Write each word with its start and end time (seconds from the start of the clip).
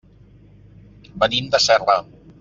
Venim 1.25 1.51
de 1.57 1.61
Serra. 1.67 1.99